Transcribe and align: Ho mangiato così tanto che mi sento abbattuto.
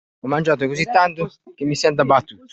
Ho 0.21 0.27
mangiato 0.27 0.65
così 0.67 0.83
tanto 0.85 1.31
che 1.53 1.63
mi 1.63 1.75
sento 1.75 2.01
abbattuto. 2.01 2.45